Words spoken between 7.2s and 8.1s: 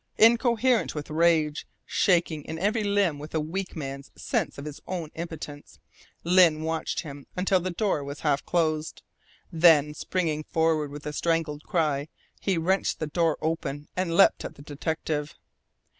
until the door